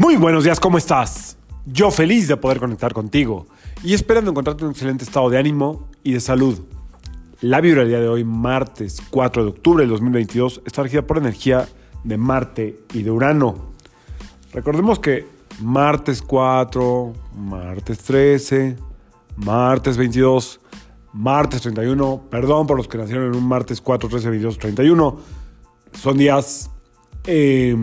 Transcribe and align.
Muy 0.00 0.14
buenos 0.14 0.44
días, 0.44 0.60
¿cómo 0.60 0.78
estás? 0.78 1.36
Yo 1.66 1.90
feliz 1.90 2.28
de 2.28 2.36
poder 2.36 2.60
conectar 2.60 2.92
contigo 2.94 3.48
y 3.82 3.94
esperando 3.94 4.30
encontrarte 4.30 4.62
en 4.62 4.66
un 4.66 4.70
excelente 4.70 5.02
estado 5.02 5.28
de 5.28 5.38
ánimo 5.38 5.88
y 6.04 6.12
de 6.12 6.20
salud. 6.20 6.60
La 7.40 7.60
vibra 7.60 7.80
del 7.80 7.88
día 7.88 8.00
de 8.00 8.08
hoy, 8.08 8.22
martes 8.22 9.02
4 9.10 9.42
de 9.42 9.50
octubre 9.50 9.82
del 9.82 9.90
2022, 9.90 10.62
está 10.64 10.84
regida 10.84 11.02
por 11.02 11.18
energía 11.18 11.66
de 12.04 12.16
Marte 12.16 12.78
y 12.94 13.02
de 13.02 13.10
Urano. 13.10 13.72
Recordemos 14.52 15.00
que 15.00 15.26
martes 15.60 16.22
4, 16.22 17.12
martes 17.34 17.98
13, 17.98 18.76
martes 19.34 19.96
22, 19.96 20.60
martes 21.12 21.62
31, 21.62 22.22
perdón 22.30 22.68
por 22.68 22.76
los 22.76 22.86
que 22.86 22.98
nacieron 22.98 23.26
en 23.26 23.34
un 23.34 23.48
martes 23.48 23.80
4, 23.80 24.08
13, 24.08 24.30
22, 24.30 24.58
31, 24.58 25.18
son 25.92 26.16
días 26.16 26.70
eh, 27.24 27.76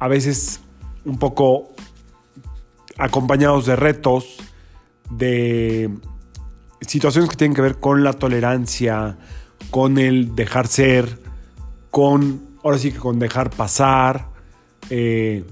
a 0.00 0.08
veces 0.08 0.60
un 1.04 1.18
poco 1.18 1.68
acompañados 2.98 3.66
de 3.66 3.76
retos, 3.76 4.38
de 5.10 5.90
situaciones 6.80 7.30
que 7.30 7.36
tienen 7.36 7.54
que 7.54 7.62
ver 7.62 7.78
con 7.78 8.02
la 8.02 8.14
tolerancia, 8.14 9.18
con 9.70 9.98
el 9.98 10.34
dejar 10.34 10.66
ser, 10.66 11.18
con, 11.90 12.40
ahora 12.64 12.78
sí 12.78 12.92
que 12.92 12.98
con 12.98 13.18
dejar 13.18 13.50
pasar, 13.50 14.28
eh, 14.88 15.44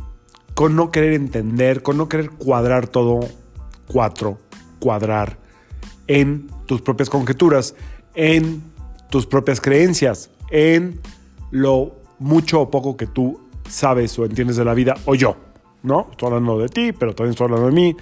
con 0.54 0.74
no 0.74 0.90
querer 0.90 1.12
entender, 1.12 1.82
con 1.82 1.96
no 1.98 2.08
querer 2.08 2.30
cuadrar 2.30 2.88
todo, 2.88 3.20
cuatro, 3.86 4.38
cuadrar 4.80 5.38
en 6.06 6.48
tus 6.66 6.80
propias 6.80 7.10
conjeturas, 7.10 7.74
en 8.14 8.62
tus 9.10 9.26
propias 9.26 9.60
creencias, 9.60 10.30
en 10.50 11.00
lo 11.50 11.96
mucho 12.18 12.60
o 12.60 12.70
poco 12.70 12.96
que 12.96 13.06
tú 13.06 13.47
sabes 13.68 14.18
o 14.18 14.24
entiendes 14.24 14.56
de 14.56 14.64
la 14.64 14.74
vida, 14.74 14.94
o 15.04 15.14
yo, 15.14 15.36
¿no? 15.82 16.08
Estoy 16.10 16.28
hablando 16.28 16.58
de 16.58 16.68
ti, 16.68 16.92
pero 16.92 17.14
también 17.14 17.30
estoy 17.30 17.44
hablando 17.46 17.66
de 17.66 17.72
mí, 17.72 17.96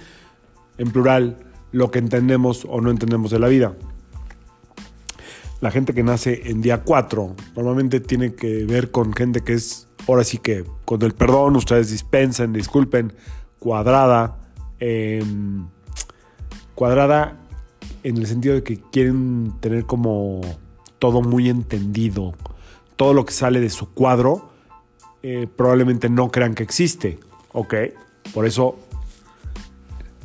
en 0.77 0.91
plural, 0.91 1.37
lo 1.71 1.91
que 1.91 1.99
entendemos 1.99 2.65
o 2.69 2.81
no 2.81 2.89
entendemos 2.89 3.31
de 3.31 3.39
la 3.39 3.47
vida. 3.47 3.75
La 5.59 5.71
gente 5.71 5.93
que 5.93 6.03
nace 6.03 6.49
en 6.49 6.61
día 6.61 6.83
4 6.83 7.35
normalmente 7.55 7.99
tiene 7.99 8.35
que 8.35 8.65
ver 8.65 8.91
con 8.91 9.13
gente 9.13 9.41
que 9.41 9.53
es, 9.53 9.87
ahora 10.07 10.23
sí 10.23 10.37
que, 10.37 10.63
con 10.85 11.01
el 11.01 11.13
perdón, 11.13 11.55
ustedes 11.55 11.89
dispensen, 11.89 12.53
disculpen, 12.53 13.13
cuadrada, 13.59 14.37
em, 14.79 15.67
cuadrada 16.75 17.37
en 18.03 18.17
el 18.17 18.27
sentido 18.27 18.55
de 18.55 18.63
que 18.63 18.79
quieren 18.91 19.53
tener 19.59 19.85
como 19.85 20.41
todo 20.99 21.21
muy 21.21 21.49
entendido, 21.49 22.35
todo 22.95 23.13
lo 23.13 23.25
que 23.25 23.33
sale 23.33 23.59
de 23.59 23.69
su 23.69 23.93
cuadro, 23.93 24.49
eh, 25.29 25.45
probablemente 25.45 26.07
no 26.07 26.31
crean 26.31 26.55
que 26.55 26.63
existe, 26.63 27.19
¿ok? 27.51 27.73
Por 28.33 28.45
eso 28.45 28.79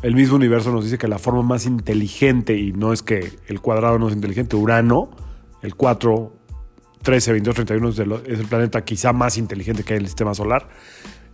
el 0.00 0.14
mismo 0.14 0.36
universo 0.36 0.70
nos 0.70 0.84
dice 0.84 0.96
que 0.96 1.08
la 1.08 1.18
forma 1.18 1.42
más 1.42 1.66
inteligente, 1.66 2.56
y 2.56 2.72
no 2.72 2.92
es 2.92 3.02
que 3.02 3.32
el 3.48 3.60
cuadrado 3.60 3.98
no 3.98 4.06
es 4.06 4.14
inteligente, 4.14 4.54
Urano, 4.54 5.10
el 5.60 5.74
4, 5.74 6.32
13, 7.02 7.32
22, 7.32 7.54
31 7.56 7.88
es, 7.88 7.98
el, 7.98 8.12
es 8.12 8.38
el 8.38 8.46
planeta 8.46 8.84
quizá 8.84 9.12
más 9.12 9.38
inteligente 9.38 9.82
que 9.82 9.94
hay 9.94 9.96
en 9.96 10.04
el 10.04 10.08
sistema 10.08 10.36
solar, 10.36 10.68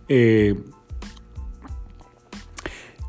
eh, 0.07 0.59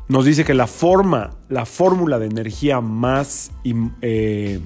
nos 0.09 0.25
dice 0.25 0.45
que 0.45 0.53
la 0.53 0.67
forma, 0.67 1.31
la 1.49 1.65
fórmula 1.65 2.19
de 2.19 2.27
energía 2.27 2.81
más 2.81 3.51
eh, 4.03 4.59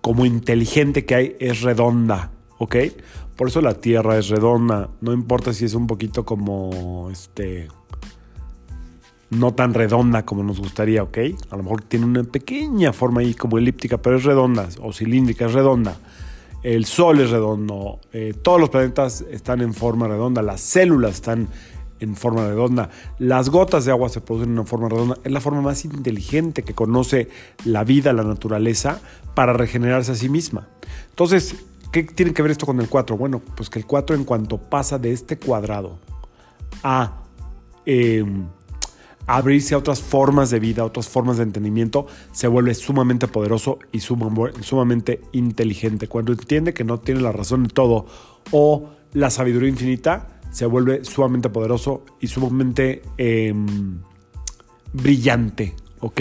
como 0.00 0.24
inteligente 0.24 1.04
que 1.04 1.14
hay 1.14 1.36
es 1.40 1.60
redonda, 1.60 2.30
¿ok? 2.58 2.76
Por 3.36 3.48
eso 3.48 3.60
la 3.60 3.74
Tierra 3.74 4.16
es 4.18 4.28
redonda, 4.28 4.90
no 5.00 5.12
importa 5.12 5.52
si 5.52 5.64
es 5.64 5.74
un 5.74 5.86
poquito 5.86 6.24
como, 6.24 7.08
este, 7.10 7.68
no 9.30 9.54
tan 9.54 9.74
redonda 9.74 10.24
como 10.24 10.42
nos 10.42 10.60
gustaría, 10.60 11.02
¿ok? 11.02 11.18
A 11.50 11.56
lo 11.56 11.62
mejor 11.64 11.82
tiene 11.82 12.06
una 12.06 12.22
pequeña 12.22 12.92
forma 12.92 13.20
ahí 13.20 13.34
como 13.34 13.58
elíptica, 13.58 13.98
pero 13.98 14.16
es 14.16 14.24
redonda 14.24 14.68
o 14.80 14.92
cilíndrica, 14.92 15.46
es 15.46 15.52
redonda. 15.52 15.96
El 16.62 16.86
Sol 16.86 17.20
es 17.20 17.30
redondo, 17.30 18.00
eh, 18.12 18.32
todos 18.40 18.58
los 18.58 18.70
planetas 18.70 19.22
están 19.30 19.60
en 19.60 19.74
forma 19.74 20.08
redonda, 20.08 20.40
las 20.40 20.62
células 20.62 21.16
están 21.16 21.48
en 22.00 22.16
forma 22.16 22.46
redonda, 22.46 22.88
las 23.18 23.50
gotas 23.50 23.84
de 23.84 23.90
agua 23.90 24.08
se 24.08 24.20
producen 24.20 24.50
en 24.50 24.58
una 24.58 24.66
forma 24.66 24.88
redonda. 24.88 25.18
Es 25.24 25.32
la 25.32 25.40
forma 25.40 25.60
más 25.60 25.84
inteligente 25.84 26.62
que 26.62 26.74
conoce 26.74 27.28
la 27.64 27.84
vida, 27.84 28.12
la 28.12 28.24
naturaleza, 28.24 29.00
para 29.34 29.52
regenerarse 29.52 30.12
a 30.12 30.14
sí 30.14 30.28
misma. 30.28 30.68
Entonces, 31.10 31.56
¿qué 31.94 32.02
tiene 32.02 32.34
que 32.34 32.42
ver 32.42 32.50
esto 32.50 32.66
con 32.66 32.80
el 32.80 32.88
4? 32.88 33.16
Bueno, 33.16 33.38
pues 33.38 33.70
que 33.70 33.78
el 33.78 33.86
4 33.86 34.16
en 34.16 34.24
cuanto 34.24 34.58
pasa 34.58 34.98
de 34.98 35.12
este 35.12 35.38
cuadrado 35.38 36.00
a... 36.82 37.22
Eh, 37.86 38.24
abrirse 39.26 39.74
a 39.74 39.78
otras 39.78 40.02
formas 40.02 40.50
de 40.50 40.60
vida, 40.60 40.82
a 40.82 40.84
otras 40.84 41.08
formas 41.08 41.38
de 41.38 41.44
entendimiento, 41.44 42.06
se 42.32 42.46
vuelve 42.46 42.74
sumamente 42.74 43.26
poderoso 43.26 43.78
y 43.90 44.00
sumamente 44.00 45.22
inteligente. 45.32 46.08
Cuando 46.08 46.32
entiende 46.32 46.74
que 46.74 46.84
no 46.84 47.00
tiene 47.00 47.22
la 47.22 47.32
razón 47.32 47.62
en 47.62 47.70
todo 47.70 48.04
o 48.50 48.90
la 49.14 49.30
sabiduría 49.30 49.70
infinita, 49.70 50.40
se 50.50 50.66
vuelve 50.66 51.06
sumamente 51.06 51.48
poderoso 51.48 52.04
y 52.20 52.26
sumamente 52.26 53.00
eh, 53.16 53.54
brillante. 54.92 55.74
¿Ok? 56.00 56.20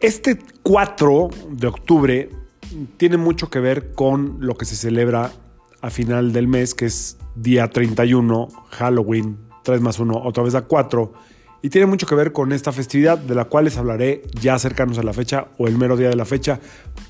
Este 0.00 0.38
4 0.62 1.30
de 1.48 1.66
octubre 1.66 2.45
tiene 2.96 3.16
mucho 3.16 3.50
que 3.50 3.60
ver 3.60 3.92
con 3.92 4.38
lo 4.40 4.56
que 4.56 4.64
se 4.64 4.76
celebra 4.76 5.32
a 5.80 5.90
final 5.90 6.32
del 6.32 6.48
mes, 6.48 6.74
que 6.74 6.86
es 6.86 7.18
día 7.34 7.68
31, 7.68 8.48
Halloween, 8.70 9.38
3 9.62 9.80
más 9.80 9.98
1, 9.98 10.14
otra 10.24 10.42
vez 10.42 10.54
a 10.54 10.62
4. 10.62 11.12
Y 11.62 11.70
tiene 11.70 11.86
mucho 11.86 12.06
que 12.06 12.14
ver 12.14 12.32
con 12.32 12.52
esta 12.52 12.72
festividad 12.72 13.18
de 13.18 13.34
la 13.34 13.46
cual 13.46 13.64
les 13.64 13.76
hablaré 13.76 14.22
ya 14.40 14.58
cercanos 14.58 14.98
a 14.98 15.02
la 15.02 15.12
fecha 15.12 15.48
o 15.58 15.66
el 15.66 15.76
mero 15.76 15.96
día 15.96 16.08
de 16.08 16.16
la 16.16 16.24
fecha 16.24 16.60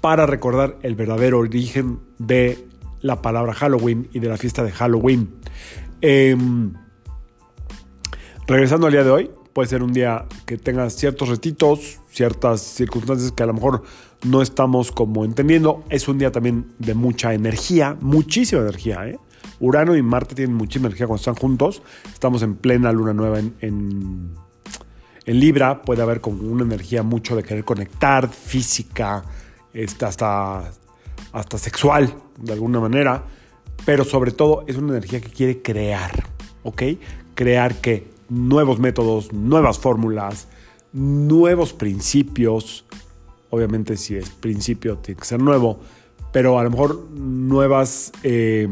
para 0.01 0.25
recordar 0.27 0.79
el 0.83 0.95
verdadero 0.95 1.39
origen 1.39 2.01
de 2.19 2.67
la 3.01 3.21
palabra 3.23 3.53
Halloween 3.53 4.09
y 4.13 4.21
de 4.21 4.29
la 4.29 4.37
fiesta 4.37 4.63
de 4.63 4.73
Halloween. 4.73 5.35
Eh, 6.01 6.37
regresando 8.47 8.87
al 8.87 8.93
día 8.93 9.05
de 9.05 9.11
hoy, 9.11 9.31
puede 9.53 9.69
ser 9.69 9.83
un 9.83 9.93
día 9.93 10.27
que 10.45 10.59
tenga 10.59 10.89
ciertos 10.91 11.29
retitos, 11.29 12.01
ciertas 12.17 12.63
circunstancias 12.63 13.31
que 13.33 13.43
a 13.43 13.47
lo 13.47 13.53
mejor 13.53 13.83
no 14.25 14.41
estamos 14.41 14.91
como 14.91 15.25
entendiendo. 15.25 15.85
Es 15.91 16.09
un 16.09 16.17
día 16.17 16.33
también 16.33 16.67
de 16.79 16.95
mucha 16.95 17.35
energía, 17.35 17.97
muchísima 18.01 18.63
energía, 18.63 19.07
¿eh? 19.07 19.19
Urano 19.61 19.95
y 19.97 20.03
Marte 20.03 20.35
tienen 20.35 20.57
muchísima 20.57 20.87
energía 20.87 21.07
cuando 21.07 21.21
están 21.21 21.35
juntos. 21.35 21.83
Estamos 22.13 22.43
en 22.43 22.57
plena 22.57 22.91
luna 22.91 23.13
nueva 23.13 23.39
en, 23.39 23.55
en, 23.61 24.35
Libra. 25.27 25.83
Puede 25.83 26.03
haber 26.03 26.21
como 26.21 26.43
una 26.43 26.65
energía 26.65 27.03
mucho 27.03 27.37
de 27.37 27.43
querer 27.43 27.65
conectar, 27.65 28.29
física, 28.29 29.25
este, 29.73 30.05
hasta, 30.05 30.73
hasta 31.33 31.59
sexual, 31.59 32.15
de 32.39 32.53
alguna 32.53 32.81
manera. 32.81 33.25
Pero 33.85 34.05
sobre 34.05 34.31
todo 34.31 34.65
es 34.67 34.77
una 34.77 34.93
energía 34.93 35.21
que 35.21 35.31
quiere 35.31 35.63
crear, 35.63 36.25
¿ok? 36.63 36.83
Crear 37.35 37.75
que 37.81 38.11
nuevos 38.29 38.79
métodos, 38.79 39.33
nuevas 39.33 39.79
fórmulas, 39.79 40.49
nuevos 40.93 41.73
principios. 41.73 42.85
Obviamente 43.51 43.97
si 43.97 44.17
es 44.17 44.31
principio 44.31 44.99
tiene 44.99 45.21
que 45.21 45.27
ser 45.27 45.41
nuevo, 45.41 45.81
pero 46.33 46.59
a 46.59 46.65
lo 46.65 46.71
mejor 46.71 47.11
nuevas... 47.11 48.13
Eh, 48.23 48.69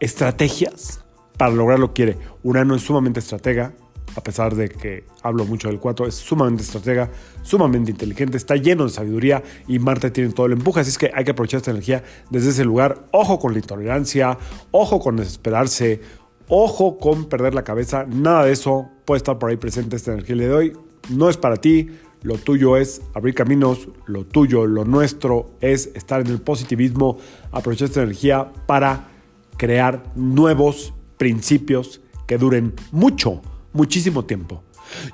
estrategias 0.00 1.04
para 1.36 1.52
lograr 1.52 1.78
lo 1.78 1.88
que 1.88 2.04
quiere. 2.04 2.18
Urano 2.42 2.74
es 2.74 2.82
sumamente 2.82 3.20
estratega, 3.20 3.72
a 4.16 4.20
pesar 4.22 4.54
de 4.54 4.68
que 4.68 5.04
hablo 5.22 5.44
mucho 5.44 5.68
del 5.68 5.78
4, 5.78 6.06
es 6.06 6.14
sumamente 6.14 6.62
estratega, 6.62 7.10
sumamente 7.42 7.90
inteligente, 7.90 8.36
está 8.36 8.56
lleno 8.56 8.84
de 8.84 8.90
sabiduría 8.90 9.42
y 9.68 9.78
Marte 9.78 10.10
tiene 10.10 10.32
todo 10.32 10.46
el 10.46 10.52
empuje, 10.52 10.80
así 10.80 10.90
es 10.90 10.98
que 10.98 11.10
hay 11.14 11.24
que 11.24 11.32
aprovechar 11.32 11.58
esta 11.58 11.70
energía 11.70 12.02
desde 12.30 12.50
ese 12.50 12.64
lugar. 12.64 13.06
Ojo 13.12 13.38
con 13.38 13.52
la 13.52 13.58
intolerancia, 13.58 14.38
ojo 14.70 14.98
con 14.98 15.16
desesperarse, 15.16 16.00
ojo 16.48 16.98
con 16.98 17.26
perder 17.26 17.54
la 17.54 17.64
cabeza, 17.64 18.06
nada 18.08 18.44
de 18.44 18.52
eso 18.52 18.90
puede 19.04 19.18
estar 19.18 19.38
por 19.38 19.50
ahí 19.50 19.56
presente 19.56 19.96
esta 19.96 20.12
energía 20.12 20.36
le 20.36 20.46
doy. 20.46 20.72
No 21.10 21.28
es 21.28 21.36
para 21.36 21.56
ti, 21.56 21.88
lo 22.22 22.36
tuyo 22.36 22.76
es 22.76 23.00
abrir 23.14 23.34
caminos, 23.34 23.88
lo 24.06 24.24
tuyo, 24.24 24.66
lo 24.66 24.84
nuestro 24.84 25.52
es 25.60 25.90
estar 25.94 26.20
en 26.20 26.26
el 26.28 26.40
positivismo, 26.40 27.18
aprovechar 27.52 27.88
esta 27.88 28.02
energía 28.02 28.50
para 28.66 29.08
crear 29.56 30.02
nuevos 30.14 30.92
principios 31.16 32.00
que 32.26 32.38
duren 32.38 32.74
mucho, 32.92 33.40
muchísimo 33.72 34.24
tiempo. 34.24 34.62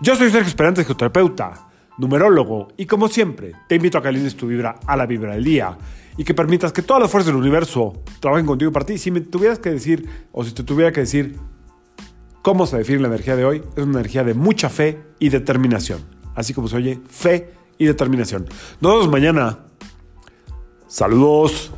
Yo 0.00 0.16
soy 0.16 0.30
Sergio 0.30 0.48
Esperante, 0.48 0.82
psicoterapeuta, 0.82 1.68
numerólogo, 1.98 2.68
y 2.76 2.86
como 2.86 3.08
siempre, 3.08 3.52
te 3.68 3.76
invito 3.76 3.98
a 3.98 4.02
que 4.02 4.08
alines 4.08 4.36
tu 4.36 4.46
vibra 4.46 4.80
a 4.86 4.96
la 4.96 5.06
vibra 5.06 5.34
del 5.34 5.44
día 5.44 5.76
y 6.16 6.24
que 6.24 6.34
permitas 6.34 6.72
que 6.72 6.82
todas 6.82 7.02
las 7.02 7.10
fuerzas 7.10 7.32
del 7.32 7.40
universo 7.40 8.02
trabajen 8.20 8.46
contigo 8.46 8.72
para 8.72 8.86
ti. 8.86 8.98
Si 8.98 9.10
me 9.10 9.20
tuvieras 9.20 9.58
que 9.58 9.70
decir, 9.70 10.08
o 10.32 10.44
si 10.44 10.52
te 10.52 10.62
tuviera 10.62 10.92
que 10.92 11.00
decir 11.00 11.38
cómo 12.42 12.66
se 12.66 12.78
define 12.78 13.00
la 13.00 13.08
energía 13.08 13.36
de 13.36 13.44
hoy, 13.44 13.62
es 13.76 13.82
una 13.82 14.00
energía 14.00 14.24
de 14.24 14.34
mucha 14.34 14.68
fe 14.68 15.02
y 15.18 15.30
determinación. 15.30 16.00
Así 16.34 16.54
como 16.54 16.68
se 16.68 16.76
oye, 16.76 17.00
fe 17.08 17.52
y 17.78 17.86
determinación. 17.86 18.46
Nos 18.80 18.92
vemos 18.92 19.08
mañana. 19.08 19.58
Saludos. 20.86 21.72